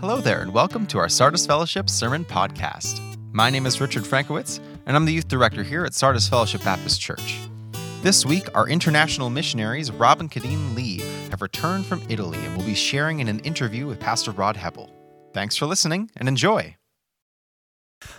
[0.00, 3.00] Hello there, and welcome to our Sardis Fellowship Sermon Podcast.
[3.32, 7.00] My name is Richard Frankowitz, and I'm the youth director here at Sardis Fellowship Baptist
[7.00, 7.40] Church.
[8.02, 10.98] This week, our international missionaries, Rob and Karin Lee,
[11.30, 14.90] have returned from Italy and will be sharing in an interview with Pastor Rod Heppell.
[15.32, 16.76] Thanks for listening and enjoy.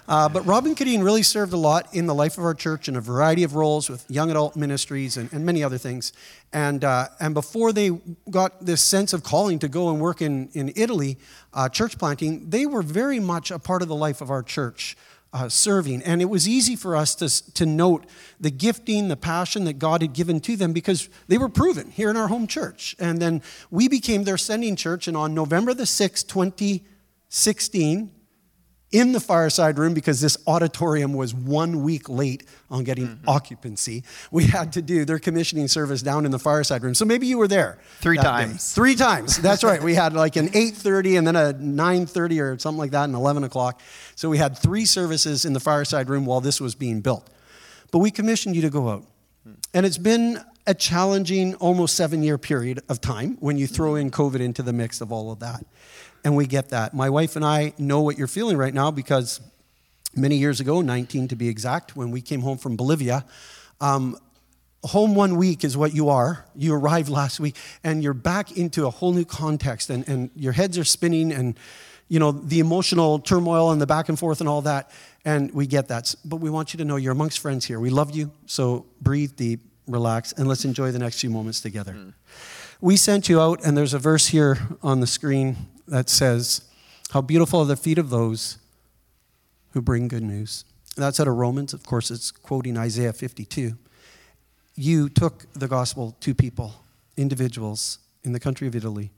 [0.07, 2.95] Uh, but Robin Karin really served a lot in the life of our church in
[2.95, 6.13] a variety of roles with young adult ministries and, and many other things.
[6.53, 7.91] And, uh, and before they
[8.29, 11.17] got this sense of calling to go and work in, in Italy,
[11.53, 14.97] uh, church planting, they were very much a part of the life of our church.
[15.33, 16.01] Uh, serving.
[16.03, 18.05] And it was easy for us to, to note
[18.39, 22.09] the gifting, the passion that God had given to them because they were proven here
[22.09, 22.95] in our home church.
[22.97, 25.05] And then we became their sending church.
[25.05, 28.09] And on November the 6th, 2016,
[28.91, 33.29] in the fireside room because this auditorium was one week late on getting mm-hmm.
[33.29, 34.03] occupancy.
[34.31, 36.95] We had to do their commissioning service down in the fireside room.
[36.95, 38.73] So maybe you were there three times.
[38.73, 38.75] Day.
[38.75, 39.37] Three times.
[39.37, 39.81] That's right.
[39.83, 43.43] We had like an 8:30 and then a 9:30 or something like that, and 11
[43.43, 43.81] o'clock.
[44.15, 47.29] So we had three services in the fireside room while this was being built.
[47.91, 49.05] But we commissioned you to go out,
[49.43, 49.53] hmm.
[49.73, 54.41] and it's been a challenging, almost seven-year period of time when you throw in COVID
[54.41, 55.65] into the mix of all of that
[56.23, 56.93] and we get that.
[56.93, 59.39] My wife and I know what you're feeling right now because
[60.15, 63.25] many years ago, 19 to be exact, when we came home from Bolivia,
[63.79, 64.17] um,
[64.83, 66.45] home one week is what you are.
[66.55, 70.53] You arrived last week and you're back into a whole new context and, and your
[70.53, 71.57] heads are spinning and
[72.09, 74.91] you know the emotional turmoil and the back and forth and all that
[75.25, 77.89] and we get that but we want you to know you're amongst friends here we
[77.89, 82.13] love you so breathe deep relax and let's enjoy the next few moments together mm.
[82.79, 86.61] We sent you out and there's a verse here on the screen that says,
[87.11, 88.57] How beautiful are the feet of those
[89.71, 90.65] who bring good news.
[90.95, 91.73] That's out of Romans.
[91.73, 93.77] Of course, it's quoting Isaiah 52.
[94.75, 96.73] You took the gospel to people,
[97.15, 99.11] individuals in the country of Italy,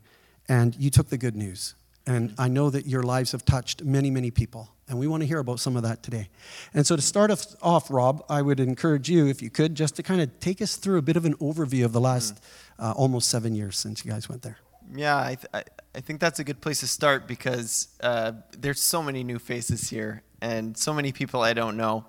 [0.48, 1.74] and you took the good news.
[2.06, 4.70] And I know that your lives have touched many, many people.
[4.88, 6.28] And we want to hear about some of that today.
[6.74, 7.30] And so, to start
[7.62, 10.76] off, Rob, I would encourage you, if you could, just to kind of take us
[10.76, 12.84] through a bit of an overview of the last mm.
[12.84, 14.58] uh, almost seven years since you guys went there.
[14.92, 19.02] Yeah, I, th- I think that's a good place to start because uh, there's so
[19.02, 22.06] many new faces here and so many people I don't know.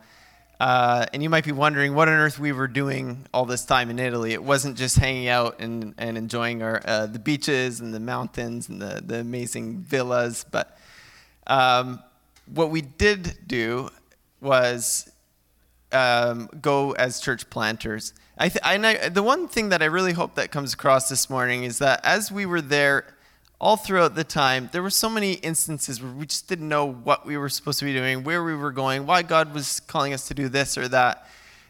[0.61, 3.89] Uh, and you might be wondering what on earth we were doing all this time
[3.89, 4.31] in Italy.
[4.31, 8.69] It wasn't just hanging out and, and enjoying our, uh, the beaches and the mountains
[8.69, 10.45] and the, the amazing villas.
[10.51, 10.77] But
[11.47, 11.99] um,
[12.45, 13.89] what we did do
[14.39, 15.11] was
[15.91, 18.13] um, go as church planters.
[18.37, 21.63] I th- I, the one thing that I really hope that comes across this morning
[21.63, 23.15] is that as we were there,
[23.61, 27.27] all throughout the time, there were so many instances where we just didn't know what
[27.27, 30.27] we were supposed to be doing, where we were going, why God was calling us
[30.29, 31.27] to do this or that.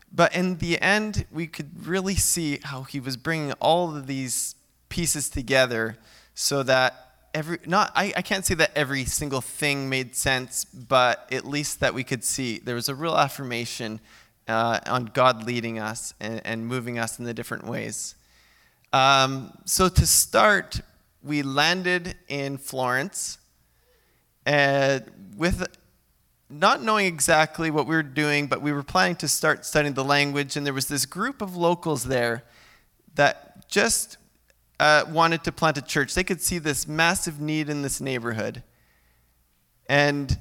[0.09, 4.56] But in the end, we could really see how He was bringing all of these
[4.88, 5.97] pieces together
[6.34, 11.31] so that every not I, I can't say that every single thing made sense but
[11.31, 14.01] at least that we could see there was a real affirmation
[14.50, 18.16] uh, on god leading us and, and, moving us in the different ways
[18.91, 20.81] um, so to start
[21.24, 23.38] we landed in Florence
[24.46, 25.04] and
[25.38, 25.68] with
[26.50, 30.04] not knowing exactly what we were doing, but we were planning to start studying the
[30.04, 32.44] language, and there was this group of locals there
[33.16, 34.18] that just
[34.80, 36.14] uh, wanted to plant a church.
[36.14, 38.64] They could see this massive need in this neighborhood.
[39.88, 40.38] And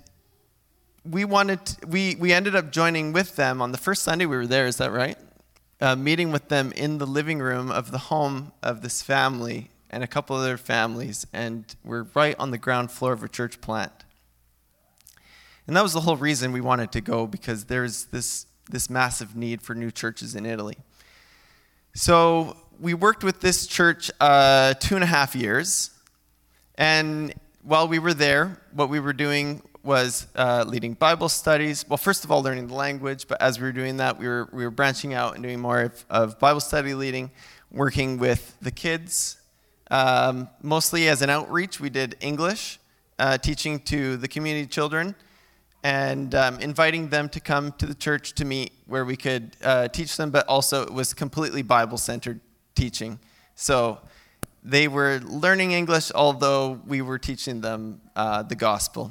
[1.04, 4.36] we wanted to, we, we ended up joining with them on the first Sunday we
[4.36, 5.18] were there, is that right?
[5.80, 10.04] Uh, meeting with them in the living room of the home of this family and
[10.04, 13.92] a couple other families, and we're right on the ground floor of a church plant.
[15.66, 19.36] And that was the whole reason we wanted to go because there's this, this massive
[19.36, 20.76] need for new churches in Italy.
[21.94, 25.90] So we worked with this church uh, two and a half years.
[26.76, 31.84] And while we were there, what we were doing was uh, leading Bible studies.
[31.88, 34.48] Well, first of all, learning the language, but as we were doing that, we were,
[34.52, 37.30] we were branching out and doing more of, of Bible study leading,
[37.70, 39.39] working with the kids
[39.90, 42.78] um, mostly as an outreach, we did English,
[43.18, 45.14] uh, teaching to the community children,
[45.82, 49.88] and um, inviting them to come to the church to meet where we could uh,
[49.88, 52.40] teach them, but also it was completely Bible centered
[52.74, 53.18] teaching.
[53.54, 53.98] So
[54.62, 59.10] they were learning English, although we were teaching them uh, the gospel.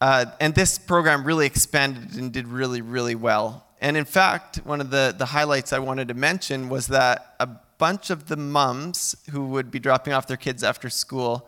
[0.00, 3.66] Uh, and this program really expanded and did really, really well.
[3.80, 7.48] And in fact, one of the, the highlights I wanted to mention was that a
[7.84, 11.46] bunch of the mums who would be dropping off their kids after school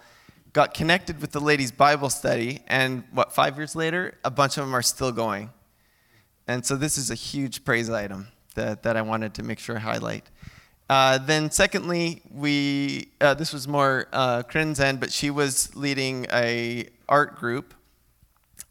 [0.53, 4.67] got connected with the ladies' Bible study, and what, five years later, a bunch of
[4.67, 5.49] them are still going.
[6.47, 9.77] And so this is a huge praise item that, that I wanted to make sure
[9.77, 10.27] I highlight.
[10.91, 16.87] Uh, then, secondly, we uh, this was more uh, end, but she was leading a
[17.09, 17.73] art group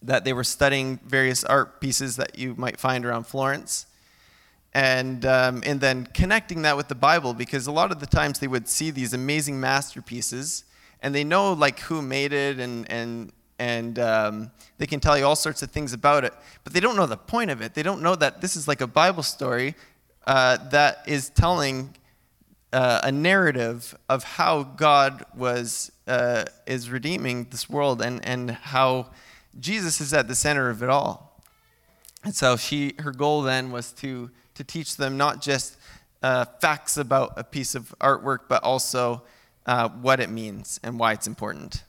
[0.04, 3.88] that they were studying various art pieces that you might find around Florence,
[4.76, 8.40] and um, and then connecting that with the Bible because a lot of the times
[8.40, 10.66] they would see these amazing masterpieces
[11.02, 15.26] and they know like who made it and and and um, they can tell you
[15.26, 16.34] all sorts of things about it,
[16.66, 17.74] but they don't know the point of it.
[17.74, 19.76] They don't know that this is like a Bible story
[20.28, 21.96] uh, that is telling
[22.74, 29.12] uh, a narrative of how God was uh, is redeeming this world and and how
[29.58, 31.42] Jesus is at the center of it all.
[32.26, 35.78] And so she her goal then was to to teach them not just
[36.24, 39.24] uh, facts about a piece of artwork, but also
[39.66, 41.84] uh, what it means and why it's important.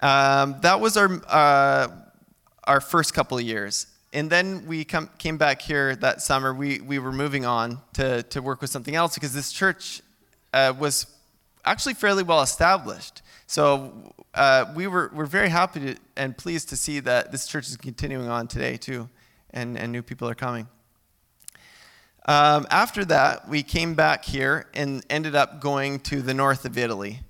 [0.00, 1.88] Um, that was our uh,
[2.64, 6.52] our first couple of years and then we come, came back here that summer.
[6.52, 10.02] We, we were moving on to, to work with something else because this church
[10.52, 11.06] uh, was
[11.64, 13.22] actually fairly well established.
[13.46, 17.68] So uh, we were, were very happy to, and pleased to see that this church
[17.68, 19.08] is continuing on today too,
[19.50, 20.66] and, and new people are coming.
[22.26, 26.76] Um, after that, we came back here and ended up going to the north of
[26.76, 27.20] Italy.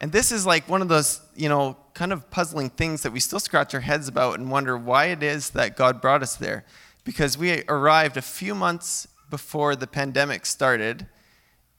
[0.00, 3.20] And this is like one of those, you know, kind of puzzling things that we
[3.20, 6.64] still scratch our heads about and wonder why it is that God brought us there.
[7.04, 11.06] Because we arrived a few months before the pandemic started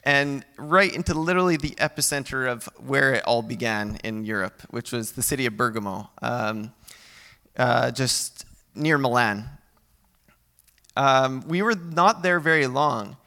[0.03, 5.11] and right into literally the epicenter of where it all began in Europe, which was
[5.11, 6.73] the city of Bergamo, um,
[7.57, 9.49] uh, just near Milan.
[10.97, 13.17] Um, we were not there very long,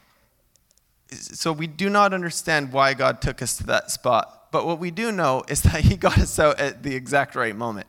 [1.12, 4.90] so we do not understand why God took us to that spot but what we
[4.90, 7.86] do know is that he got us out at the exact right moment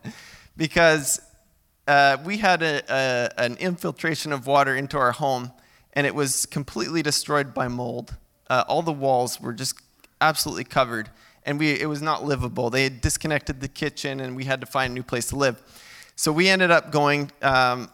[0.57, 1.21] because
[1.87, 5.51] uh, we had a, a, an infiltration of water into our home
[5.93, 8.15] and it was completely destroyed by mold.
[8.49, 9.75] Uh, all the walls were just
[10.19, 11.09] absolutely covered
[11.43, 12.69] and we, it was not livable.
[12.69, 15.59] They had disconnected the kitchen and we had to find a new place to live.
[16.15, 17.89] So we ended up going, um,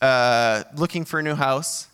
[0.00, 1.88] uh, looking for a new house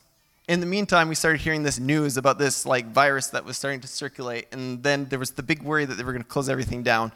[0.46, 3.80] in the meantime, we started hearing this news about this like virus that was starting
[3.80, 6.50] to circulate, and then there was the big worry that they were going to close
[6.50, 7.12] everything down.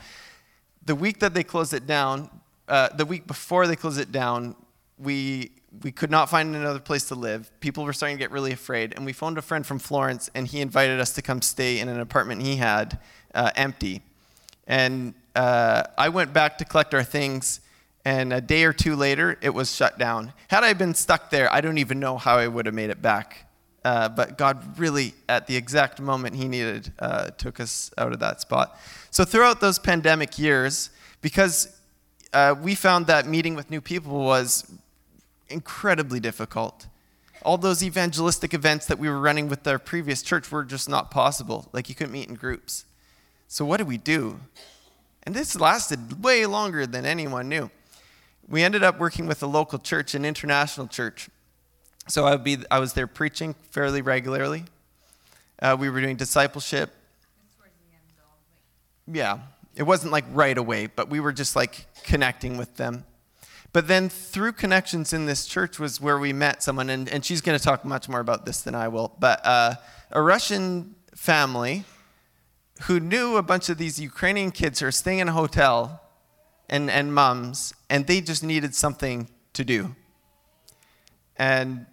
[0.87, 2.31] The week that they closed it down,
[2.69, 4.56] uh, the week before they closed it down,
[4.99, 5.52] we
[5.82, 7.50] we could not find another place to live.
[7.61, 10.46] People were starting to get really afraid, and we phoned a friend from Florence, and
[10.46, 12.99] he invited us to come stay in an apartment he had
[13.34, 14.00] uh, empty.
[14.67, 17.61] And uh, I went back to collect our things
[18.05, 20.33] and a day or two later, it was shut down.
[20.49, 23.03] Had I been stuck there, I don't even know how I would have made it
[23.03, 23.47] back.
[23.85, 28.21] Uh, but God really, at the exact moment He needed, uh, took us out of
[28.21, 28.79] that spot.
[29.11, 30.91] So throughout those pandemic years,
[31.23, 31.75] because
[32.33, 34.71] uh, we found that meeting with new people was
[35.49, 36.87] incredibly difficult.
[37.43, 41.11] All those evangelistic events that we were running with our previous church were just not
[41.11, 41.69] possible.
[41.73, 42.85] Like you couldn't meet in groups.
[43.47, 44.41] So what did we do?
[45.23, 47.71] And this lasted way longer than anyone knew
[48.49, 51.29] we ended up working with a local church, an international church.
[52.09, 54.65] So I, would be, I was there preaching fairly regularly.
[55.61, 56.91] Uh, we were doing discipleship.
[59.06, 59.41] Yeah,
[59.75, 63.05] it wasn't like right away, but we were just like connecting with them.
[63.73, 67.41] But then through connections in this church was where we met someone, and, and she's
[67.41, 69.15] going to talk much more about this than I will.
[69.19, 69.75] But uh,
[70.11, 71.85] a Russian family
[72.82, 76.03] who knew a bunch of these Ukrainian kids who are staying in a hotel
[76.69, 79.95] and, and moms, and they just needed something to do.
[81.37, 81.87] And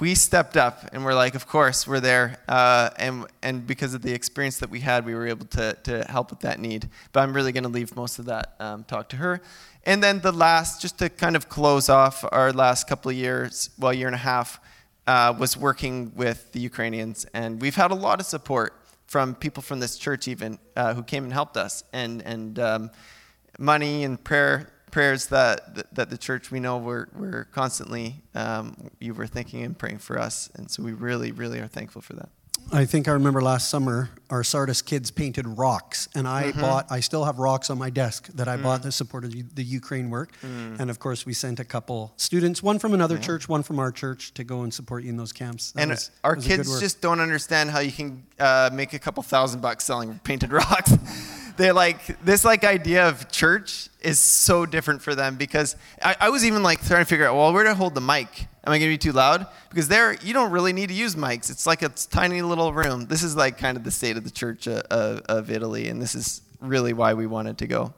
[0.00, 2.38] we stepped up and we're like, of course, we're there.
[2.48, 6.04] Uh, and, and because of the experience that we had, we were able to, to
[6.04, 6.88] help with that need.
[7.12, 9.40] But I'm really going to leave most of that um, talk to her.
[9.84, 13.70] And then the last, just to kind of close off our last couple of years,
[13.78, 14.58] well, year and a half,
[15.06, 17.26] uh, was working with the Ukrainians.
[17.34, 21.02] And we've had a lot of support from people from this church, even, uh, who
[21.02, 21.84] came and helped us.
[21.92, 22.90] And, and um,
[23.58, 29.12] money and prayer prayers that that the church we know we're, we're constantly um, you
[29.12, 32.28] were thinking and praying for us and so we really really are thankful for that
[32.72, 36.60] I think I remember last summer our Sardis kids painted rocks, and I mm-hmm.
[36.60, 36.90] bought.
[36.90, 38.62] I still have rocks on my desk that I mm.
[38.62, 40.80] bought that supported the Ukraine work, mm.
[40.80, 43.20] and of course we sent a couple students, one from another yeah.
[43.20, 45.72] church, one from our church, to go and support you in those camps.
[45.72, 49.22] That and was, our kids just don't understand how you can uh, make a couple
[49.22, 50.92] thousand bucks selling painted rocks.
[51.56, 56.28] They like this like idea of church is so different for them because I, I,
[56.30, 58.48] was even like trying to figure out well where to hold the mic?
[58.66, 59.46] Am i going to be too loud?
[59.70, 61.50] Because there you don't really need to use mics.
[61.50, 63.06] It's like a tiny little room.
[63.06, 66.02] This is like kind of the state of the church uh, of, of italy and
[66.02, 67.94] this is really why we wanted to go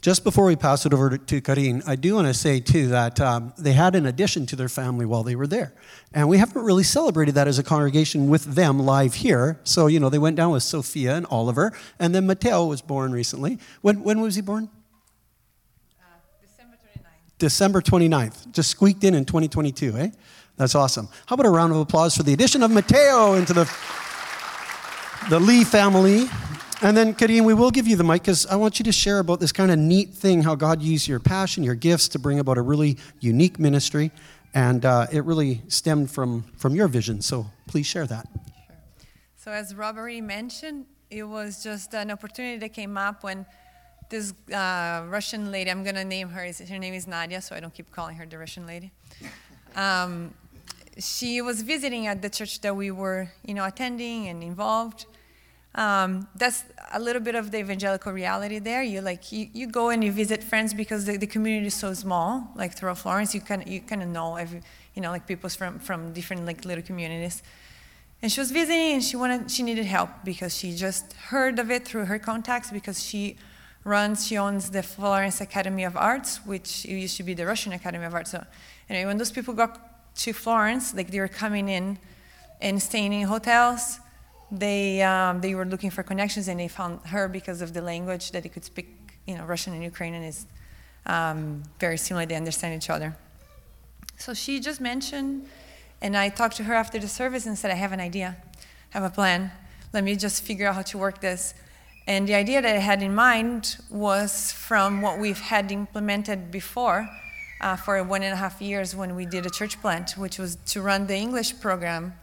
[0.00, 3.20] Just before we pass it over to, Karin, I do want to say too that
[3.20, 5.74] um, they had an addition to their family while they were there.
[6.14, 9.58] And we haven't really celebrated that as a congregation with them live here.
[9.64, 13.10] So, you know, they went down with Sophia and Oliver, and then Mateo was born
[13.10, 13.58] recently.
[13.82, 14.68] When, when was he born?
[16.00, 16.04] Uh,
[16.40, 17.38] December 29th.
[17.38, 18.52] December 29th.
[18.52, 20.10] Just squeaked in in 2022, eh?
[20.56, 21.08] That's awesome.
[21.26, 23.64] How about a round of applause for the addition of Mateo into the,
[25.28, 26.28] the Lee family?
[26.80, 29.18] And then, Karin, we will give you the mic because I want you to share
[29.18, 32.38] about this kind of neat thing how God used your passion, your gifts to bring
[32.38, 34.12] about a really unique ministry.
[34.54, 37.20] And uh, it really stemmed from, from your vision.
[37.20, 38.28] So please share that.
[38.66, 38.76] Sure.
[39.34, 43.44] So, as Rob already mentioned, it was just an opportunity that came up when
[44.08, 47.60] this uh, Russian lady, I'm going to name her, her name is Nadia, so I
[47.60, 48.92] don't keep calling her the Russian lady.
[49.74, 50.32] Um,
[50.98, 55.06] she was visiting at the church that we were, you know, attending and involved.
[55.74, 58.82] Um, that's a little bit of the evangelical reality there.
[58.82, 61.94] You like you, you go and you visit friends because the, the community is so
[61.94, 62.50] small.
[62.56, 64.62] Like throughout Florence, you kind you kind of know every
[64.94, 67.42] you know like people from from different like little communities.
[68.20, 71.70] And she was visiting and she wanted she needed help because she just heard of
[71.70, 73.36] it through her contacts because she
[73.84, 78.04] runs she owns the Florence Academy of Arts, which used to be the Russian Academy
[78.06, 78.32] of Arts.
[78.32, 78.44] So
[78.88, 81.98] anyway, when those people got to Florence, like they were coming in
[82.60, 84.00] and staying in hotels
[84.50, 88.32] they, um, they were looking for connections and they found her because of the language
[88.32, 88.88] that they could speak,
[89.26, 90.46] you know, Russian and Ukrainian is
[91.06, 93.16] um, very similar, they understand each other.
[94.16, 95.46] So she just mentioned,
[96.00, 98.36] and I talked to her after the service and said, I have an idea,
[98.94, 99.52] I have a plan.
[99.92, 101.54] Let me just figure out how to work this.
[102.06, 107.08] And the idea that I had in mind was from what we've had implemented before
[107.60, 110.56] uh, for one and a half years when we did a church plant, which was
[110.66, 112.14] to run the English program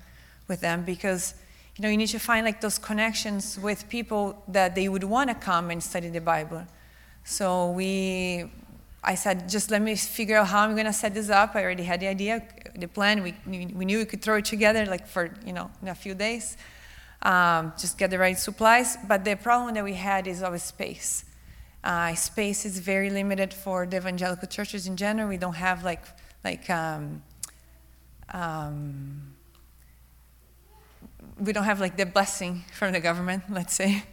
[0.47, 1.35] with them because
[1.77, 5.29] you know, you need to find like those connections with people that they would want
[5.29, 6.65] to come and study the Bible.
[7.25, 8.45] So we,
[9.03, 11.55] I said, just let me figure out how I'm going to set this up.
[11.55, 12.43] I already had the idea,
[12.75, 13.23] the plan.
[13.23, 16.13] We, we knew we could throw it together like for, you know, in a few
[16.15, 16.55] days.
[17.21, 18.97] Um, just get the right supplies.
[19.07, 21.25] But the problem that we had is always space.
[21.83, 25.27] Uh, space is very limited for the evangelical churches in general.
[25.27, 26.03] We don't have like,
[26.43, 27.21] like, um,
[28.33, 29.35] um,
[31.39, 34.03] we don't have like the blessing from the government, let's say.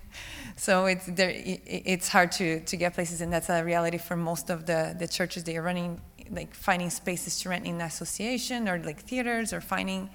[0.57, 4.50] So it's, there, it's hard to, to get places, and that's a reality for most
[4.50, 5.45] of the, the churches.
[5.45, 6.00] They are running,
[6.31, 10.11] like finding spaces to rent in association or like theaters or finding.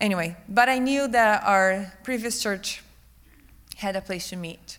[0.00, 2.82] Anyway, but I knew that our previous church
[3.76, 4.78] had a place to meet.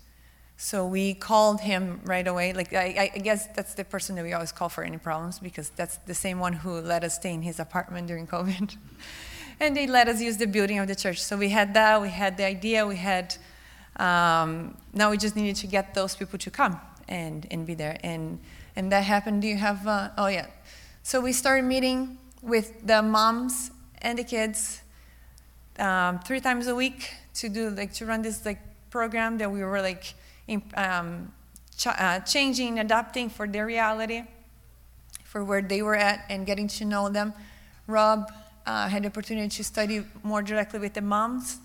[0.57, 2.51] So we called him right away.
[2.53, 5.69] Like I, I, guess that's the person that we always call for any problems because
[5.69, 8.75] that's the same one who let us stay in his apartment during COVID.
[9.59, 11.21] and they let us use the building of the church.
[11.21, 13.35] So we had that, we had the idea, we had,
[13.97, 17.97] um, now we just needed to get those people to come and, and be there.
[18.03, 18.39] And,
[18.75, 19.41] and that happened.
[19.41, 20.47] Do you have, uh, oh yeah.
[21.03, 23.71] So we started meeting with the moms
[24.01, 24.81] and the kids
[25.79, 28.59] um, three times a week to do, like, to run this, like,
[28.89, 30.13] program that we were, like,
[30.47, 31.31] in, um,
[31.77, 34.23] ch- uh, changing, adapting for their reality,
[35.23, 37.33] for where they were at, and getting to know them.
[37.85, 38.31] Rob
[38.67, 41.59] uh, had the opportunity to study more directly with the moms,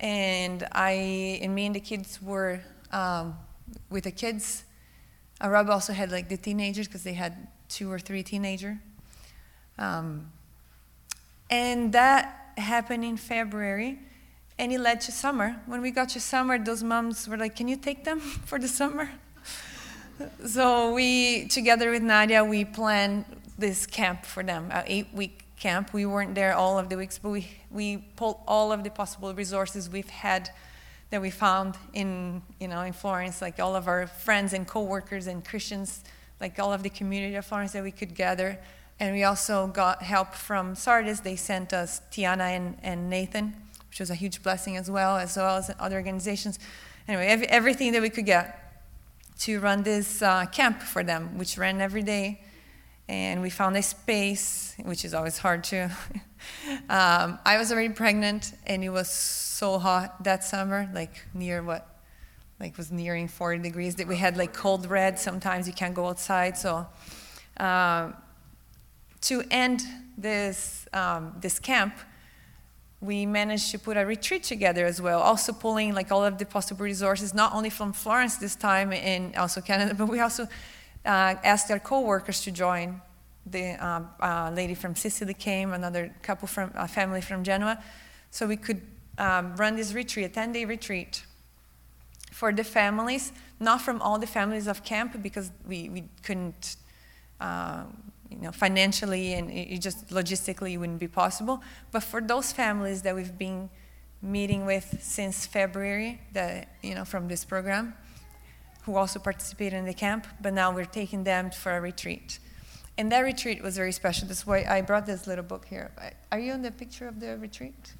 [0.00, 2.60] and I and me and the kids were
[2.92, 3.36] um,
[3.90, 4.64] with the kids.
[5.42, 8.78] Uh, Rob also had like the teenagers because they had two or three teenager,
[9.78, 10.30] um,
[11.50, 13.98] and that happened in February,
[14.58, 15.60] and it led to summer.
[15.66, 18.68] When we got to summer, those moms were like, "Can you take them for the
[18.68, 19.10] summer?"
[20.46, 23.24] so we, together with Nadia, we planned
[23.58, 25.92] this camp for them, an eight-week camp.
[25.92, 29.34] We weren't there all of the weeks, but we, we pulled all of the possible
[29.34, 30.50] resources we've had
[31.10, 35.26] that we found in, you know, in Florence, like all of our friends and coworkers
[35.26, 36.04] and Christians,
[36.40, 38.58] like all of the community of Florence that we could gather.
[39.00, 41.20] And we also got help from Sardis.
[41.20, 43.54] They sent us Tiana and, and Nathan,
[43.88, 46.58] which was a huge blessing as well, as well as other organizations.
[47.06, 48.64] Anyway, every, everything that we could get
[49.40, 52.40] to run this uh, camp for them, which ran every day
[53.08, 55.84] and we found a space, which is always hard to.
[56.90, 61.86] um, I was already pregnant, and it was so hot that summer, like near what,
[62.60, 63.94] like was nearing 40 degrees.
[63.96, 65.18] That we had like cold red.
[65.18, 66.58] Sometimes you can't go outside.
[66.58, 66.86] So,
[67.58, 68.12] uh,
[69.22, 69.82] to end
[70.18, 71.94] this um, this camp,
[73.00, 76.44] we managed to put a retreat together as well, also pulling like all of the
[76.44, 80.46] possible resources, not only from Florence this time and also Canada, but we also
[81.10, 83.00] asked their co-workers to join.
[83.46, 87.82] The um, uh, lady from Sicily came, another couple from a family from Genoa,
[88.30, 88.82] so we could
[89.16, 91.24] um, run this retreat, a 10-day retreat,
[92.30, 96.76] for the families not from all the families of camp because we, we couldn't,
[97.40, 97.84] uh,
[98.30, 101.62] you know, financially and it, just logistically wouldn't be possible.
[101.90, 103.68] But for those families that we've been
[104.22, 107.94] meeting with since February, that you know, from this program,
[108.88, 112.38] who also participated in the camp, but now we're taking them for a retreat.
[112.96, 114.26] And that retreat was very special.
[114.26, 115.90] That's why I brought this little book here.
[116.32, 117.92] Are you on the picture of the retreat?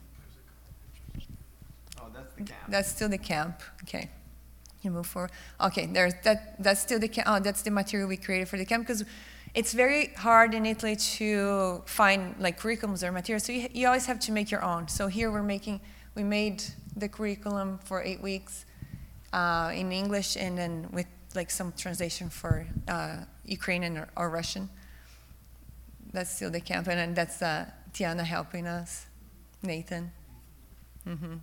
[2.00, 2.60] Oh, that's the camp.
[2.68, 3.60] That's still the camp.
[3.82, 4.08] Okay.
[4.80, 5.30] You move forward.
[5.60, 6.54] Okay, there's that.
[6.58, 7.28] That's still the camp.
[7.30, 9.04] Oh, that's the material we created for the camp because
[9.54, 13.44] it's very hard in Italy to find like curriculums or materials.
[13.44, 14.88] So you, you always have to make your own.
[14.88, 15.80] So here we're making.
[16.14, 16.64] We made
[16.96, 18.64] the curriculum for eight weeks
[19.32, 24.68] uh, in English and then with like some translation for uh, Ukrainian or, or, Russian.
[26.12, 29.06] That's still the camp, and that's uh, Tiana helping us,
[29.62, 30.10] Nathan.
[31.06, 31.34] Mm-hmm.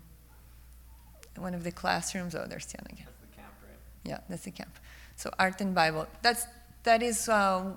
[1.38, 2.34] One of the classrooms.
[2.34, 3.06] Oh, there's Tiana again.
[3.06, 3.80] That's the camp, right?
[4.04, 4.76] Yeah, that's the camp.
[5.16, 6.08] So art and Bible.
[6.22, 6.48] That's
[6.84, 7.74] that is uh,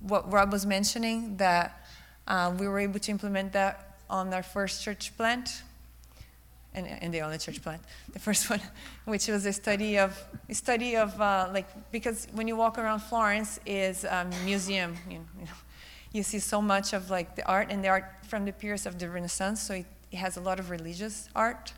[0.00, 1.36] what Rob was mentioning.
[1.36, 1.86] That
[2.26, 5.62] uh, we were able to implement that on our first church plant
[6.74, 8.60] and, and the only church plant, the first one,
[9.04, 13.00] which was a study of a study of uh, like because when you walk around
[13.00, 15.50] Florence is a museum, you know, you know,
[16.12, 18.98] you see so much of like the art and the art from the periods of
[18.98, 21.72] the Renaissance, so it, it has a lot of religious art.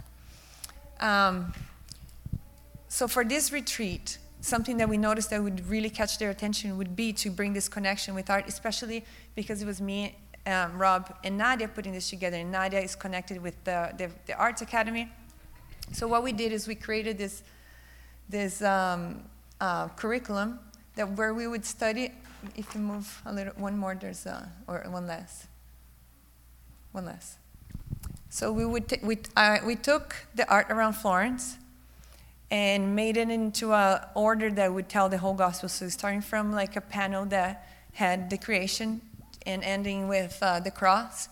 [1.00, 1.52] Um,
[2.88, 6.94] so for this retreat, something that we noticed that would really catch their attention would
[6.94, 11.36] be to bring this connection with art, especially because it was me um, Rob and
[11.36, 12.36] Nadia putting this together.
[12.36, 15.10] And Nadia is connected with the, the, the Arts Academy.
[15.92, 17.42] So what we did is we created this,
[18.28, 19.22] this um,
[19.60, 20.58] uh, curriculum
[20.94, 22.12] that where we would study.
[22.56, 25.46] If you move a little, one more, there's a, or one less.
[26.92, 27.36] One less.
[28.28, 31.56] So we would t- we, uh, we took the art around Florence
[32.50, 35.68] and made it into a order that would tell the whole gospel.
[35.68, 39.00] So starting from like a panel that had the creation
[39.46, 41.28] and ending with uh, the cross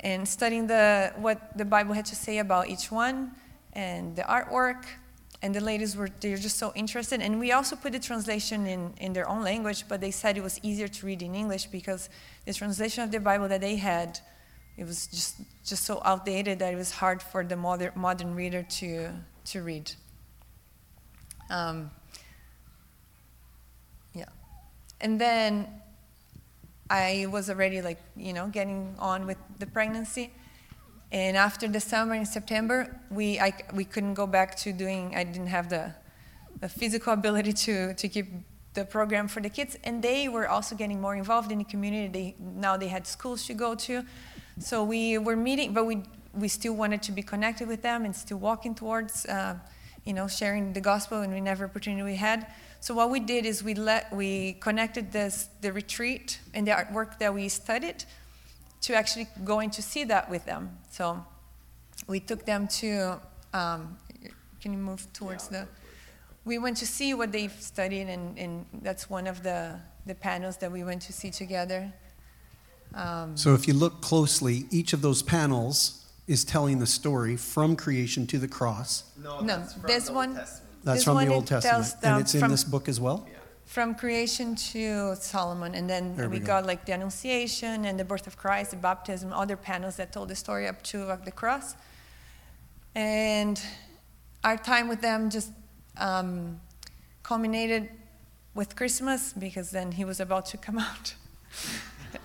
[0.00, 3.32] and studying the, what the Bible had to say about each one
[3.72, 4.84] and the artwork.
[5.42, 7.22] And the ladies were they're just so interested.
[7.22, 10.42] And we also put the translation in, in their own language, but they said it
[10.42, 12.10] was easier to read in English because
[12.44, 14.20] the translation of the Bible that they had,
[14.76, 18.62] it was just, just so outdated that it was hard for the modern, modern reader
[18.62, 19.10] to,
[19.46, 19.90] to read.
[21.48, 21.90] Um,
[24.14, 24.26] yeah.
[25.00, 25.79] And then
[26.90, 30.32] I was already like, you know, getting on with the pregnancy.
[31.12, 35.22] And after the summer in September, we, I, we couldn't go back to doing, I
[35.22, 35.94] didn't have the,
[36.60, 38.26] the physical ability to, to keep
[38.74, 39.76] the program for the kids.
[39.84, 42.08] And they were also getting more involved in the community.
[42.08, 44.04] They, now they had schools to go to.
[44.58, 46.02] So we were meeting, but we,
[46.34, 49.56] we still wanted to be connected with them and still walking towards, uh,
[50.04, 52.46] you know, sharing the gospel and whenever opportunity we had.
[52.80, 57.18] So what we did is we let we connected this the retreat and the artwork
[57.18, 58.04] that we studied
[58.82, 60.78] to actually going to see that with them.
[60.90, 61.24] So
[62.06, 63.20] we took them to.
[63.52, 63.98] Um,
[64.60, 65.68] can you move towards yeah, the?
[66.44, 70.56] We went to see what they've studied, and, and that's one of the the panels
[70.58, 71.92] that we went to see together.
[72.94, 77.76] Um, so if you look closely, each of those panels is telling the story from
[77.76, 79.04] creation to the cross.
[79.22, 80.34] No, no this one.
[80.34, 80.69] Testament.
[80.84, 81.74] That's This from one, the it Old Testament.
[81.84, 83.26] tells And them it's in from- this book as well?
[83.66, 86.46] from creation to Solomon, and then There we, we go.
[86.46, 90.28] got like the Annunciation and the birth of Christ, the baptism, other panels that told
[90.28, 91.76] the story up to uh, the cross.
[92.96, 93.62] And
[94.42, 95.52] our time with them just
[95.98, 96.60] um,
[97.22, 97.90] culminated
[98.54, 101.14] with Christmas because then he was about to come out.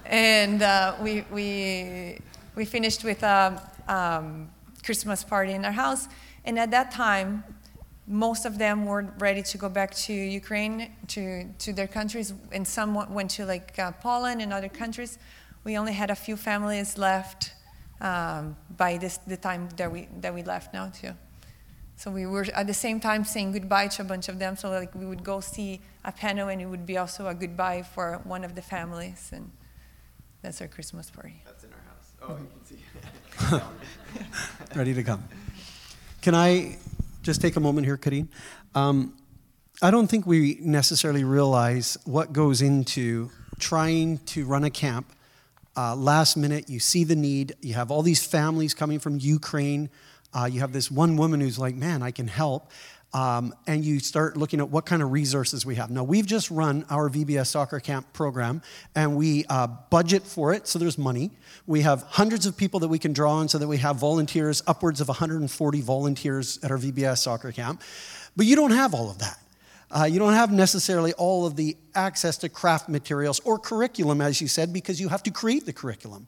[0.05, 2.17] and uh, we, we,
[2.55, 4.49] we finished with a um,
[4.83, 6.07] Christmas party in our house.
[6.43, 7.43] And at that time,
[8.07, 12.67] most of them were ready to go back to Ukraine, to, to their countries, and
[12.67, 15.17] some went to like uh, Poland and other countries.
[15.63, 17.51] We only had a few families left
[18.01, 21.13] um, by this, the time that we, that we left now too.
[21.97, 24.55] So we were at the same time saying goodbye to a bunch of them.
[24.55, 27.83] So like we would go see a panel, and it would be also a goodbye
[27.83, 29.49] for one of the families, and
[30.41, 31.41] that's our Christmas party.
[31.45, 32.13] That's in our house.
[32.21, 33.65] Oh, you can see.
[34.75, 35.23] Ready to come.
[36.21, 36.77] Can I
[37.25, 38.29] just take a moment here, Karin?
[38.75, 39.17] Um,
[39.81, 45.11] I don't think we necessarily realize what goes into trying to run a camp.
[45.75, 47.55] Uh, last minute, you see the need.
[47.61, 49.89] You have all these families coming from Ukraine.
[50.35, 52.71] Uh, you have this one woman who's like, man, I can help.
[53.15, 55.89] Um, and you start looking at what kind of resources we have.
[55.89, 58.61] Now, we've just run our VBS soccer camp program,
[58.93, 61.31] and we uh, budget for it, so there's money.
[61.65, 64.61] We have hundreds of people that we can draw on so that we have volunteers,
[64.67, 67.81] upwards of 140 volunteers at our VBS soccer camp.
[68.35, 69.39] But you don't have all of that.
[69.89, 74.41] Uh, you don't have necessarily all of the access to craft materials or curriculum, as
[74.41, 76.27] you said, because you have to create the curriculum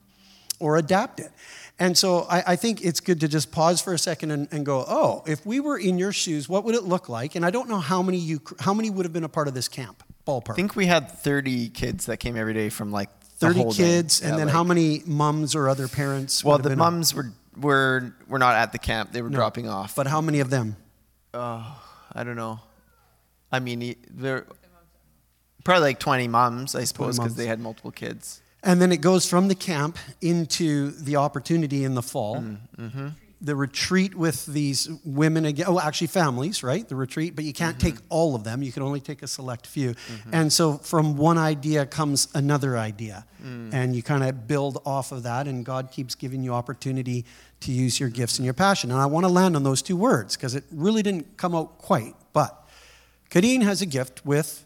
[0.58, 1.30] or adapt it.
[1.78, 4.66] And so I, I, think it's good to just pause for a second and, and,
[4.66, 7.36] go, oh, if we were in your shoes, what would it look like?
[7.36, 9.54] And I don't know how many you how many would have been a part of
[9.54, 10.50] this camp ballpark.
[10.50, 14.36] I think we had 30 kids that came every day from like 30 kids, and
[14.36, 16.42] then like, how many mums or other parents?
[16.44, 19.94] Well, the mums were were were not at the camp; they were no, dropping off.
[19.94, 20.76] But how many of them?
[21.32, 21.80] Oh,
[22.12, 22.58] I don't know.
[23.52, 24.46] I mean, there
[25.64, 28.42] probably like 20 mums, I suppose, because they had multiple kids.
[28.62, 32.36] And then it goes from the camp into the opportunity in the fall.
[32.36, 33.08] Mm, mm-hmm.
[33.40, 35.66] The retreat with these women again.
[35.68, 36.88] Oh, actually, families, right?
[36.88, 37.94] The retreat, but you can't mm-hmm.
[37.94, 38.62] take all of them.
[38.62, 39.90] You can only take a select few.
[39.90, 40.30] Mm-hmm.
[40.32, 43.24] And so from one idea comes another idea.
[43.40, 43.72] Mm.
[43.72, 47.24] And you kind of build off of that, and God keeps giving you opportunity
[47.60, 48.90] to use your gifts and your passion.
[48.90, 51.78] And I want to land on those two words because it really didn't come out
[51.78, 52.16] quite.
[52.32, 52.68] But
[53.30, 54.64] Karin has a gift with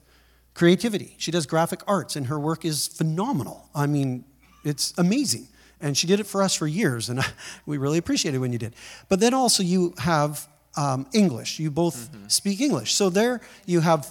[0.54, 1.14] creativity.
[1.18, 3.68] She does graphic arts, and her work is phenomenal.
[3.74, 4.24] I mean,
[4.64, 5.48] it's amazing.
[5.80, 7.20] And she did it for us for years, and
[7.66, 8.74] we really appreciate it when you did.
[9.08, 11.58] But then also, you have um, English.
[11.58, 12.28] You both mm-hmm.
[12.28, 12.94] speak English.
[12.94, 14.10] So there you have,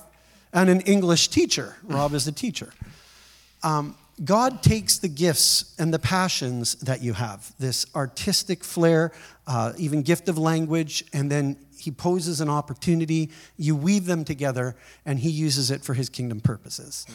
[0.53, 1.75] and an English teacher.
[1.83, 2.73] Rob is the teacher.
[3.63, 9.11] Um, God takes the gifts and the passions that you have, this artistic flair,
[9.47, 13.29] uh, even gift of language, and then He poses an opportunity.
[13.57, 17.05] You weave them together, and He uses it for His kingdom purposes.
[17.09, 17.13] Mm.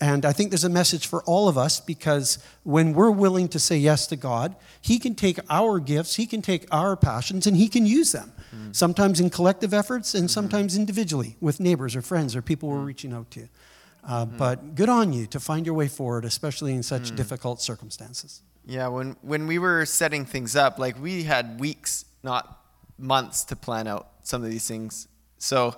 [0.00, 3.58] And I think there's a message for all of us because when we're willing to
[3.58, 7.56] say yes to God, He can take our gifts, He can take our passions, and
[7.56, 8.32] He can use them.
[8.54, 8.74] Mm.
[8.74, 10.28] Sometimes in collective efforts, and mm-hmm.
[10.28, 13.48] sometimes individually with neighbors or friends or people we're reaching out to.
[14.04, 14.36] Uh, mm-hmm.
[14.36, 18.42] But good on you to find your way forward, especially in such difficult circumstances.
[18.64, 22.57] Yeah, when, when we were setting things up, like we had weeks, not
[22.98, 25.08] months, to plan out some of these things.
[25.38, 25.76] So,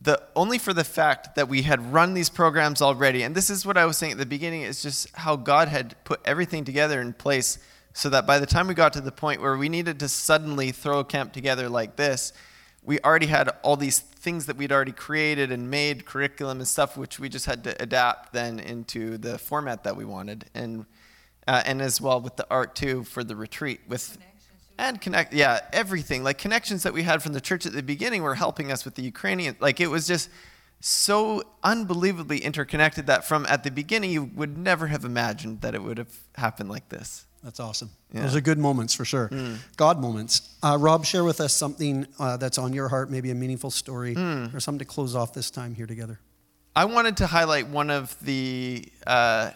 [0.00, 3.66] the only for the fact that we had run these programs already, and this is
[3.66, 7.00] what I was saying at the beginning, is just how God had put everything together
[7.00, 7.58] in place
[7.92, 10.70] so that by the time we got to the point where we needed to suddenly
[10.70, 12.32] throw a camp together like this,
[12.84, 16.96] we already had all these things that we'd already created and made curriculum and stuff,
[16.96, 20.86] which we just had to adapt then into the format that we wanted, and
[21.46, 24.16] uh, and as well with the art too for the retreat with
[24.78, 28.22] and connect yeah everything like connections that we had from the church at the beginning
[28.22, 30.30] were helping us with the Ukrainian like it was just
[30.80, 35.82] so unbelievably interconnected that from at the beginning you would never have imagined that it
[35.82, 37.26] would have happened like this.
[37.42, 37.90] That's awesome.
[38.12, 38.22] Yeah.
[38.22, 39.28] Those are good moments for sure.
[39.28, 39.58] Mm.
[39.76, 40.56] God moments.
[40.62, 44.14] Uh, Rob, share with us something uh, that's on your heart, maybe a meaningful story
[44.14, 44.52] mm.
[44.52, 46.18] or something to close off this time here together.
[46.74, 49.50] I wanted to highlight one of the uh,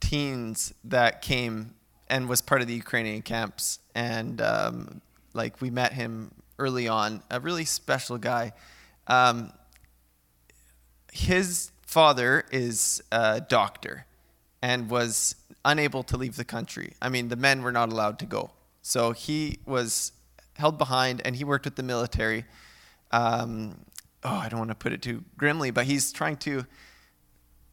[0.00, 1.73] teens that came
[2.08, 3.78] and was part of the Ukrainian camps.
[3.94, 5.00] And um,
[5.32, 8.52] like we met him early on, a really special guy.
[9.06, 9.52] Um,
[11.12, 14.06] his father is a doctor
[14.62, 16.94] and was unable to leave the country.
[17.00, 18.50] I mean, the men were not allowed to go.
[18.82, 20.12] So he was
[20.56, 22.44] held behind and he worked with the military.
[23.10, 23.78] Um,
[24.22, 26.66] oh, I don't want to put it too grimly, but he's trying to,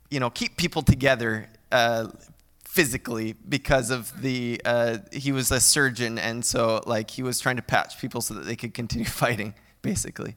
[0.09, 2.07] you know, keep people together uh,
[2.71, 6.17] physically because of the, uh, he was a surgeon.
[6.17, 9.53] And so, like, he was trying to patch people so that they could continue fighting,
[9.81, 10.35] basically.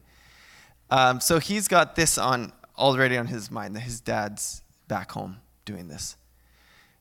[0.89, 5.37] Um, so he's got this on already on his mind that his dad's back home
[5.65, 6.17] doing this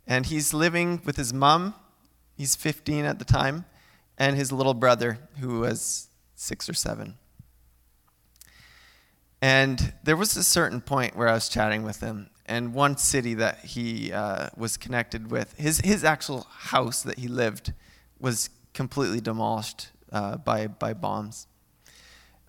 [0.07, 1.75] and he's living with his mom.
[2.37, 3.65] He's 15 at the time,
[4.19, 7.17] and his little brother, who was six or seven.
[9.41, 13.35] And there was a certain point where I was chatting with him, and one city
[13.35, 17.73] that he uh, was connected with, his, his actual house that he lived,
[18.19, 21.47] was completely demolished uh, by, by bombs.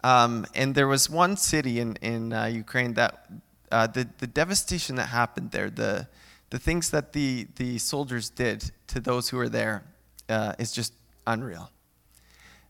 [0.04, 3.28] Um, and there was one city in, in uh, Ukraine that
[3.72, 6.08] uh, the, the devastation that happened there, the,
[6.52, 9.84] the things that the, the soldiers did to those who were there
[10.30, 10.94] uh, is just
[11.26, 11.72] unreal.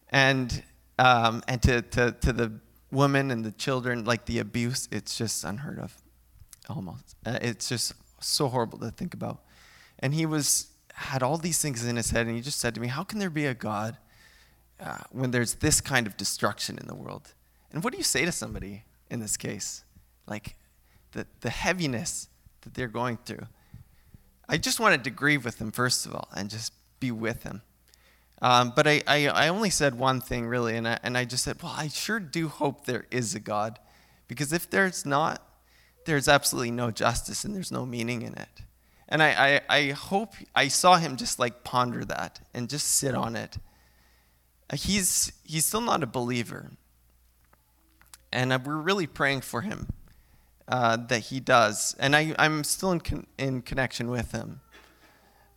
[0.09, 0.63] And,
[0.97, 2.53] um, and to, to, to the
[2.91, 5.93] women and the children, like the abuse, it's just unheard of,
[6.69, 7.15] almost.
[7.25, 9.43] Uh, it's just so horrible to think about.
[9.99, 12.82] And he was had all these things in his head, and he just said to
[12.82, 13.97] me, "How can there be a God
[14.80, 17.34] uh, when there's this kind of destruction in the world?"
[17.71, 19.84] And what do you say to somebody in this case,
[20.28, 20.56] like
[21.12, 22.30] the the heaviness
[22.62, 23.47] that they're going through?
[24.47, 27.62] I just wanted to grieve with him, first of all, and just be with him.
[28.41, 31.43] Um, but I, I, I only said one thing really, and I, and I just
[31.43, 33.80] said, well, I sure do hope there is a God.
[34.28, 35.41] Because if there's not,
[36.06, 38.62] there's absolutely no justice and there's no meaning in it.
[39.08, 43.13] And I, I, I hope I saw him just like ponder that and just sit
[43.13, 43.58] on it.
[44.74, 46.72] He's, he's still not a believer.
[48.32, 49.89] And uh, we're really praying for him
[50.68, 51.96] uh, that he does.
[52.00, 54.62] And I, I'm still in, con- in connection with him.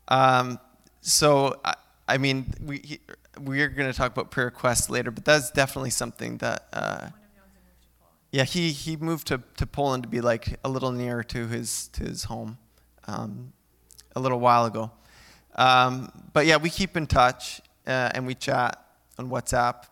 [0.09, 0.61] Um,
[1.01, 1.75] so, I,
[2.07, 3.01] I mean, we,
[3.41, 6.67] we're going to talk about prayer requests later, but that's definitely something that.
[6.73, 7.09] Uh,
[8.31, 11.89] yeah, he, he moved to, to Poland to be like a little nearer to his,
[11.89, 12.59] to his home
[13.07, 13.53] um,
[14.15, 14.91] a little while ago.
[15.55, 18.85] Um, but yeah, we keep in touch uh, and we chat
[19.19, 19.85] on WhatsApp.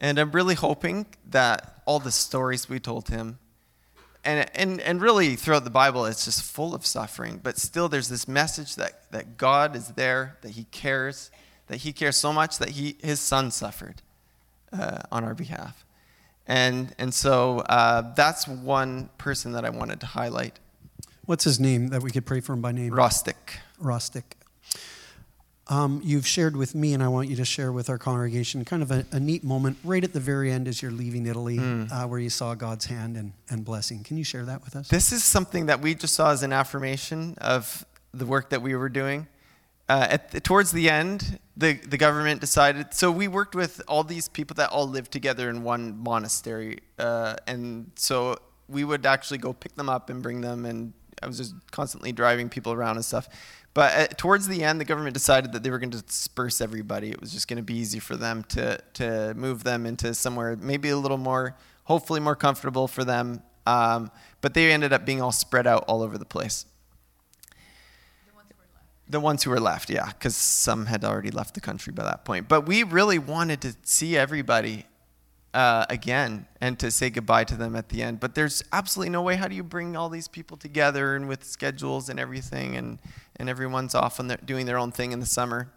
[0.00, 3.38] And I'm really hoping that all the stories we told him,
[4.24, 8.08] and, and, and really throughout the Bible, it's just full of suffering, but still there's
[8.08, 11.30] this message that, that God is there, that He cares,
[11.68, 14.02] that He cares so much that he, His Son suffered
[14.72, 15.84] uh, on our behalf.
[16.48, 20.58] And, and so uh, that's one person that I wanted to highlight.
[21.26, 22.92] What's his name that we could pray for him by name?
[22.92, 23.58] Rostic.
[23.78, 24.34] Rostic.
[25.70, 28.82] Um, you've shared with me, and I want you to share with our congregation kind
[28.82, 31.92] of a, a neat moment right at the very end as you're leaving Italy, mm.
[31.92, 34.02] uh, where you saw God's hand and, and blessing.
[34.02, 34.88] Can you share that with us?
[34.88, 37.84] This is something that we just saw as an affirmation of
[38.14, 39.26] the work that we were doing.
[39.88, 42.92] Uh, at towards the end, the, the government decided.
[42.92, 47.36] So we worked with all these people that all lived together in one monastery, uh,
[47.46, 48.36] and so
[48.68, 52.12] we would actually go pick them up and bring them, and I was just constantly
[52.12, 53.28] driving people around and stuff.
[53.74, 56.60] But at, uh, towards the end, the government decided that they were going to disperse
[56.60, 57.10] everybody.
[57.10, 60.56] It was just going to be easy for them to, to move them into somewhere
[60.56, 63.42] maybe a little more, hopefully more comfortable for them.
[63.66, 66.66] Um, but they ended up being all spread out all over the place.
[68.26, 71.30] The ones who were left, the ones who were left yeah, because some had already
[71.30, 72.48] left the country by that point.
[72.48, 74.86] But we really wanted to see everybody
[75.54, 78.20] uh, again and to say goodbye to them at the end.
[78.20, 79.36] But there's absolutely no way.
[79.36, 82.98] How do you bring all these people together and with schedules and everything, and,
[83.36, 85.70] and everyone's off and doing their own thing in the summer?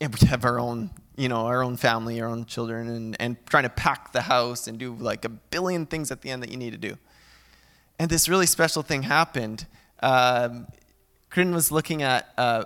[0.00, 3.36] And we have our own, you know, our own family, our own children, and, and
[3.46, 6.50] trying to pack the house and do like a billion things at the end that
[6.50, 6.96] you need to do.
[7.98, 9.66] And this really special thing happened.
[10.00, 10.68] Um,
[11.30, 12.64] Karin was looking at uh,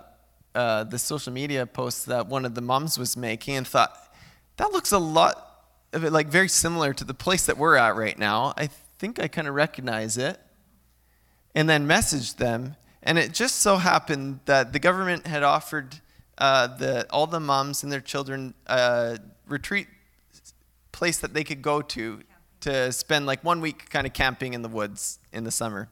[0.55, 3.97] uh, the social media posts that one of the moms was making and thought,
[4.57, 5.49] that looks a lot
[5.91, 8.53] of it like very similar to the place that we're at right now.
[8.57, 10.39] I think I kind of recognize it.
[11.55, 12.75] And then messaged them.
[13.03, 16.01] And it just so happened that the government had offered
[16.37, 19.87] uh, the, all the moms and their children a retreat
[20.91, 22.21] place that they could go to
[22.61, 25.89] to spend like one week kind of camping in the woods in the summer.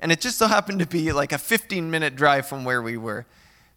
[0.00, 2.96] And it just so happened to be like a 15 minute drive from where we
[2.96, 3.26] were.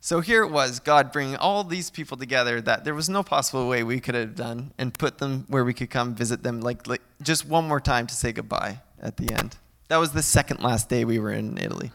[0.03, 3.67] So here it was, God bringing all these people together that there was no possible
[3.67, 6.87] way we could have done and put them where we could come visit them, like,
[6.87, 9.57] like just one more time to say goodbye at the end.
[9.89, 11.91] That was the second last day we were in Italy.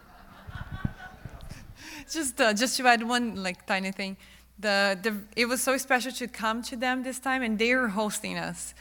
[2.11, 4.17] just, uh, just to add one like tiny thing,
[4.57, 7.89] the, the, it was so special to come to them this time, and they were
[7.89, 8.73] hosting us.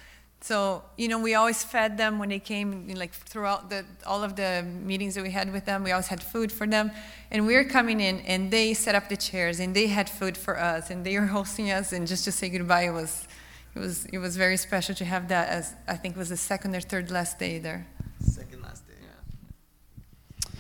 [0.46, 4.36] So, you know, we always fed them when they came, like throughout the, all of
[4.36, 6.92] the meetings that we had with them, we always had food for them.
[7.32, 10.38] And we were coming in and they set up the chairs and they had food
[10.38, 13.28] for us and they were hosting us and just to say goodbye it was,
[13.74, 16.38] it was, it was very special to have that as, I think it was the
[16.38, 17.88] second or third last day there.
[18.20, 20.52] Second last day, yeah.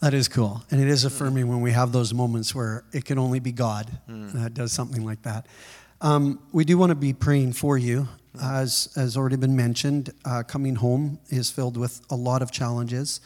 [0.00, 0.64] That is cool.
[0.72, 3.88] And it is affirming when we have those moments where it can only be God
[4.10, 4.32] mm.
[4.32, 5.46] that does something like that.
[6.00, 8.08] Um, we do want to be praying for you
[8.40, 13.20] as has already been mentioned, uh, coming home is filled with a lot of challenges.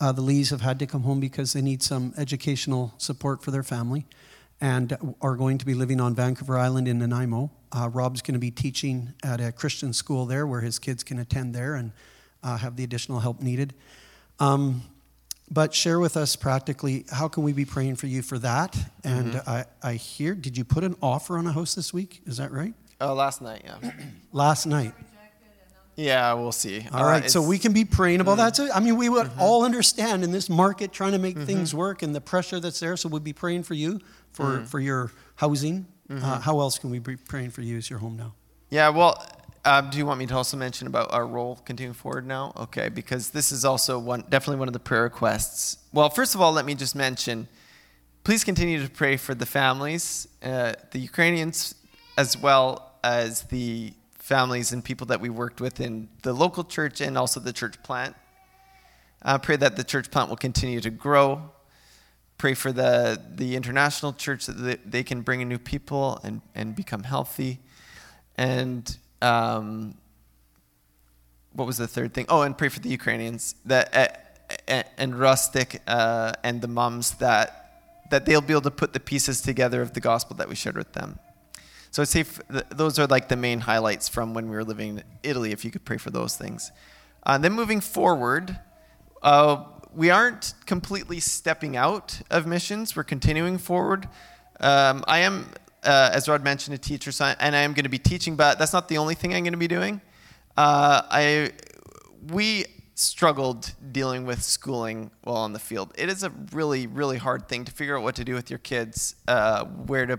[0.00, 3.50] Uh, the Lees have had to come home because they need some educational support for
[3.50, 4.06] their family
[4.60, 7.50] and are going to be living on Vancouver Island in Nanaimo.
[7.70, 11.18] Uh, Rob's going to be teaching at a Christian school there where his kids can
[11.18, 11.92] attend there and
[12.42, 13.74] uh, have the additional help needed.
[14.40, 14.82] Um,
[15.50, 18.76] but share with us practically how can we be praying for you for that?
[19.04, 19.50] And mm-hmm.
[19.50, 22.20] I, I hear, did you put an offer on a house this week?
[22.26, 22.74] Is that right?
[23.00, 23.90] Oh, last night, yeah.
[24.32, 24.94] last night.
[25.94, 26.86] Yeah, we'll see.
[26.92, 28.56] All right, uh, so we can be praying about mm that.
[28.56, 29.40] So, I mean, we would mm-hmm.
[29.40, 31.44] all understand in this market trying to make mm-hmm.
[31.44, 32.96] things work and the pressure that's there.
[32.96, 35.86] So we'd be praying for you for, mm for your housing.
[36.08, 36.40] Uh, mm-hmm.
[36.40, 38.34] how else can we be praying for you as your home now?
[38.70, 39.24] Yeah, well,
[39.64, 42.52] um, do you want me to also mention about our role continuing forward now?
[42.56, 45.78] Okay, because this is also one, definitely one of the prayer requests.
[45.92, 47.48] Well, first of all, let me just mention
[48.22, 51.74] please continue to pray for the families, uh, the Ukrainians,
[52.16, 57.00] as well as the families and people that we worked with in the local church
[57.00, 58.14] and also the church plant.
[59.22, 61.50] I pray that the church plant will continue to grow.
[62.36, 66.76] pray for the, the international church that they, can bring in new people and, and
[66.76, 67.58] become healthy.
[68.36, 69.96] And um,
[71.52, 72.26] what was the third thing?
[72.28, 77.64] Oh, and pray for the Ukrainians that uh, and Rostic uh, and the moms that
[78.10, 80.76] that they'll be able to put the pieces together of the gospel that we shared
[80.76, 81.18] with them.
[81.90, 84.98] So I'd say th- those are like the main highlights from when we were living
[84.98, 85.52] in Italy.
[85.52, 86.70] If you could pray for those things.
[87.24, 88.58] Uh, then moving forward,
[89.22, 92.94] uh, we aren't completely stepping out of missions.
[92.94, 94.08] We're continuing forward.
[94.60, 95.50] Um, I am,
[95.84, 98.36] uh, as Rod mentioned, a teacher, so I, and I am going to be teaching,
[98.36, 100.00] but that's not the only thing I'm going to be doing.
[100.56, 101.52] Uh, I,
[102.28, 105.92] we struggled dealing with schooling while on the field.
[105.96, 108.58] It is a really, really hard thing to figure out what to do with your
[108.58, 110.18] kids, uh, where to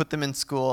[0.00, 0.70] put them in school.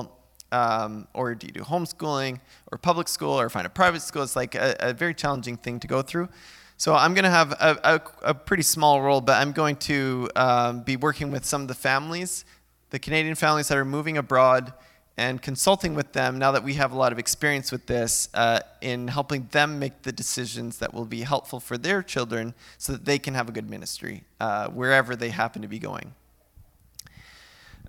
[0.53, 2.39] Um, or do you do homeschooling
[2.71, 4.23] or public school or find a private school?
[4.23, 6.29] It's like a, a very challenging thing to go through.
[6.77, 10.29] So I'm going to have a, a, a, pretty small role, but I'm going to
[10.37, 12.45] um, be working with some of the families,
[12.91, 14.71] the Canadian families that are moving abroad,
[15.17, 18.61] and consulting with them now that we have a lot of experience with this uh,
[18.79, 23.03] in helping them make the decisions that will be helpful for their children so that
[23.03, 26.13] they can have a good ministry uh, wherever they happen to be going.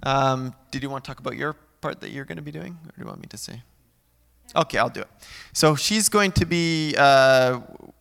[0.02, 2.78] Um, did you want to talk about your part that you're going to be doing,
[2.84, 3.62] or do you want me to say?
[4.56, 5.08] Okay, I'll do it.
[5.52, 7.60] So she's going to be uh,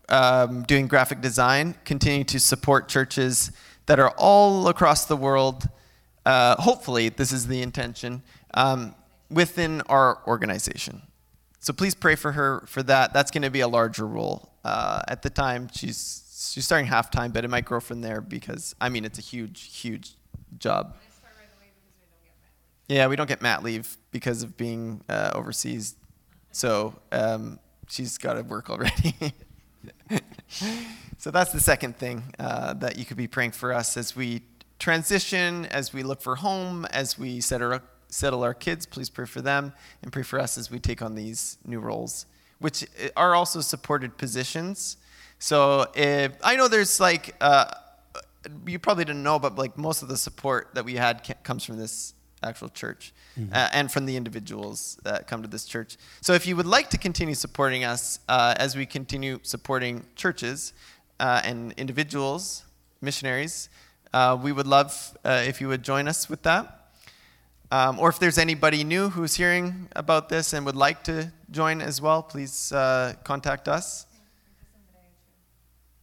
[0.10, 3.51] um, doing graphic design, continuing to support churches
[3.86, 5.69] that are all across the world.
[6.25, 8.21] Uh, hopefully, this is the intention
[8.53, 8.95] um,
[9.29, 11.01] within our organization.
[11.60, 13.13] So please pray for her for that.
[13.13, 14.53] That's going to be a larger role.
[14.63, 18.21] Uh, at the time, she's she's starting half time, but it might grow from there
[18.21, 20.12] because I mean it's a huge, huge
[20.57, 20.95] job.
[22.88, 25.95] Yeah, we don't get mat leave because of being uh, overseas.
[26.52, 29.13] So um, she's got to work already.
[31.17, 34.41] so that's the second thing uh, that you could be praying for us as we
[34.80, 38.86] transition, as we look for home, as we settle, settle our kids.
[38.86, 42.26] Please pray for them and pray for us as we take on these new roles,
[42.60, 42.86] which
[43.17, 44.95] are also supported positions.
[45.39, 47.65] So if, I know there's like, uh,
[48.65, 51.78] you probably didn't know, but like most of the support that we had comes from
[51.78, 53.54] this actual church mm-hmm.
[53.54, 55.97] uh, and from the individuals that come to this church.
[56.21, 60.73] So if you would like to continue supporting us uh, as we continue supporting churches
[61.19, 62.63] uh, and individuals,
[63.02, 63.69] missionaries,
[64.13, 66.73] uh, we would love uh, if you would join us with that.
[67.69, 71.82] Um, or if there's anybody new who's hearing about this and would like to join
[71.82, 74.06] as well, please uh, contact us.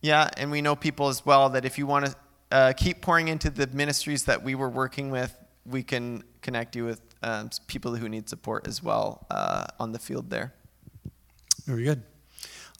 [0.03, 2.15] Yeah, and we know people as well that if you want
[2.51, 5.35] to keep pouring into the ministries that we were working with
[5.67, 9.99] we can connect you with um, people who need support as well uh, on the
[9.99, 10.53] field there.
[11.65, 12.03] Very good.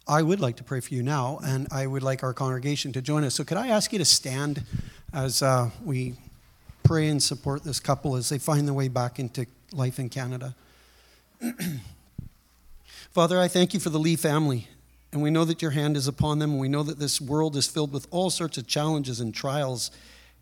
[0.07, 3.01] I would like to pray for you now, and I would like our congregation to
[3.01, 3.33] join us.
[3.33, 4.63] So, could I ask you to stand
[5.11, 6.13] as uh, we
[6.83, 10.55] pray and support this couple as they find their way back into life in Canada?
[13.11, 14.67] Father, I thank you for the Lee family.
[15.11, 16.51] And we know that your hand is upon them.
[16.51, 19.89] And we know that this world is filled with all sorts of challenges and trials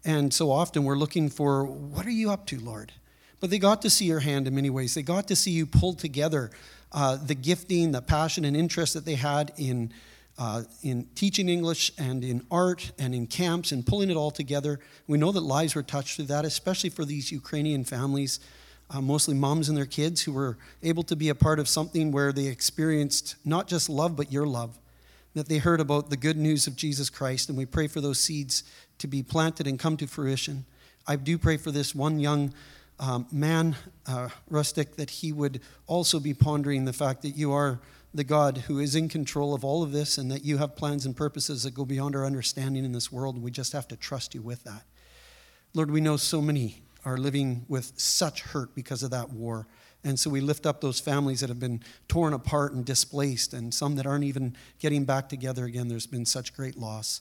[0.05, 2.91] and so often we're looking for, what are you up to, Lord?
[3.39, 4.93] But they got to see your hand in many ways.
[4.93, 6.51] They got to see you pull together
[6.91, 9.91] uh, the gifting, the passion, and interest that they had in,
[10.37, 14.79] uh, in teaching English and in art and in camps and pulling it all together.
[15.07, 18.39] We know that lives were touched through that, especially for these Ukrainian families,
[18.89, 22.11] uh, mostly moms and their kids who were able to be a part of something
[22.11, 24.77] where they experienced not just love, but your love.
[25.33, 28.19] That they heard about the good news of Jesus Christ, and we pray for those
[28.19, 28.63] seeds
[29.03, 30.63] to be planted and come to fruition.
[31.05, 32.53] I do pray for this one young
[33.01, 33.75] um, man,
[34.07, 37.81] uh, Rostic, that he would also be pondering the fact that you are
[38.13, 41.05] the God who is in control of all of this and that you have plans
[41.05, 43.97] and purposes that go beyond our understanding in this world, and we just have to
[43.97, 44.83] trust you with that.
[45.73, 49.67] Lord, we know so many are living with such hurt because of that war.
[50.05, 53.73] And so we lift up those families that have been torn apart and displaced, and
[53.73, 55.89] some that aren't even getting back together again.
[55.89, 57.19] There's been such great loss.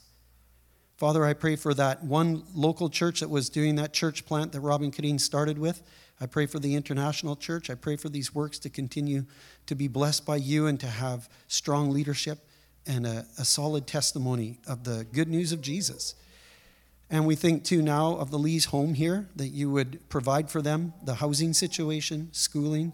[1.02, 4.60] Father, I pray for that one local church that was doing that church plant that
[4.60, 5.82] Rob and Karin started with.
[6.20, 7.70] I pray for the international church.
[7.70, 9.24] I pray for these works to continue
[9.66, 12.46] to be blessed by you and to have strong leadership
[12.86, 16.14] and a, a solid testimony of the good news of Jesus.
[17.10, 20.62] And we think too now of the Lee's home here, that you would provide for
[20.62, 22.92] them the housing situation, schooling,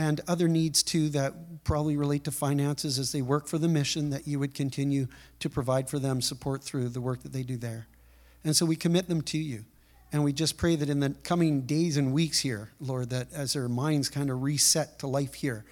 [0.00, 4.08] and other needs too that probably relate to finances as they work for the mission,
[4.08, 5.06] that you would continue
[5.40, 7.86] to provide for them support through the work that they do there.
[8.42, 9.66] And so we commit them to you.
[10.10, 13.52] And we just pray that in the coming days and weeks here, Lord, that as
[13.52, 15.66] their minds kind of reset to life here,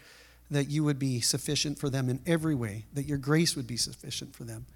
[0.50, 3.78] that you would be sufficient for them in every way, that your grace would be
[3.78, 4.66] sufficient for them,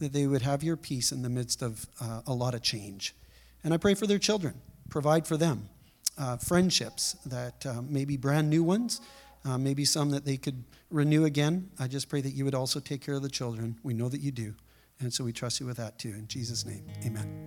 [0.00, 3.14] that they would have your peace in the midst of uh, a lot of change.
[3.64, 5.70] And I pray for their children, provide for them
[6.18, 9.00] uh, friendships that uh, maybe brand new ones,
[9.44, 11.70] uh, maybe some that they could renew again.
[11.78, 13.78] I just pray that you would also take care of the children.
[13.82, 14.54] We know that you do.
[15.00, 16.10] And so we trust you with that too.
[16.10, 17.46] In Jesus' name, amen.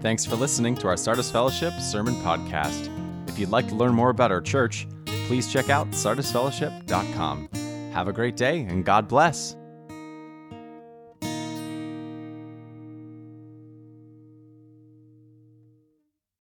[0.00, 2.88] Thanks for listening to our Sardis Fellowship Sermon Podcast.
[3.28, 4.86] If you'd like to learn more about our church,
[5.26, 7.48] please check out sardisfellowship.com.
[7.92, 9.57] Have a great day and God bless.